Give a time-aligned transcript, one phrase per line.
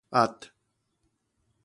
[0.11, 0.49] 遏